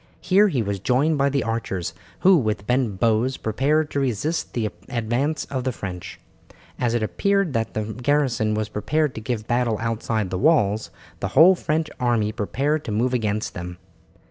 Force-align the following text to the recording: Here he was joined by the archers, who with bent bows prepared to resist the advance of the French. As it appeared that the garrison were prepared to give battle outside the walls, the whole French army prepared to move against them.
Here 0.21 0.47
he 0.47 0.63
was 0.63 0.79
joined 0.79 1.19
by 1.19 1.29
the 1.29 1.43
archers, 1.43 1.93
who 2.21 2.35
with 2.35 2.65
bent 2.65 2.99
bows 2.99 3.37
prepared 3.37 3.91
to 3.91 3.99
resist 3.99 4.53
the 4.55 4.71
advance 4.89 5.45
of 5.45 5.63
the 5.63 5.71
French. 5.71 6.19
As 6.79 6.95
it 6.95 7.03
appeared 7.03 7.53
that 7.53 7.75
the 7.75 7.83
garrison 7.83 8.55
were 8.55 8.65
prepared 8.65 9.13
to 9.13 9.21
give 9.21 9.45
battle 9.45 9.77
outside 9.79 10.31
the 10.31 10.39
walls, 10.39 10.89
the 11.19 11.27
whole 11.37 11.53
French 11.53 11.91
army 11.99 12.31
prepared 12.31 12.83
to 12.85 12.91
move 12.91 13.13
against 13.13 13.53
them. 13.53 13.77